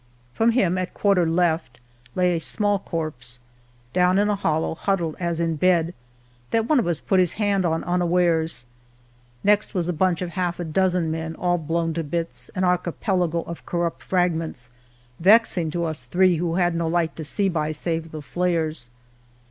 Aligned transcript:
From 0.33 0.53
him, 0.53 0.79
at 0.79 0.95
quarter 0.95 1.29
left, 1.29 1.79
lay 2.15 2.35
a 2.35 2.39
small 2.39 2.79
corpse, 2.79 3.39
Down 3.93 4.17
in 4.17 4.29
a 4.29 4.35
hollow, 4.35 4.73
huddled 4.73 5.15
as 5.19 5.39
in 5.39 5.57
bed. 5.57 5.93
That 6.49 6.67
one 6.67 6.79
of 6.79 6.85
u^ 6.85 7.05
put 7.05 7.19
his 7.19 7.33
hand 7.33 7.67
on 7.67 7.83
unawares. 7.83 8.65
Next 9.43 9.75
was 9.75 9.87
a 9.87 9.93
bunch 9.93 10.23
of 10.23 10.31
half 10.31 10.59
a 10.59 10.63
dozen 10.63 11.11
men 11.11 11.35
All 11.35 11.59
blozvn 11.59 11.93
to 11.93 12.03
bits, 12.03 12.49
an 12.55 12.63
archipelago 12.63 13.43
Of 13.43 13.63
corrupt 13.67 14.01
fragments, 14.01 14.71
vexing 15.19 15.69
to 15.69 15.83
us 15.85 16.03
three, 16.05 16.29
82 16.29 16.43
IVho 16.45 16.59
had 16.59 16.73
no 16.73 16.87
light 16.87 17.15
to 17.17 17.23
see 17.23 17.47
by^ 17.47 17.75
save 17.75 18.09
the 18.09 18.23
flares. 18.23 18.89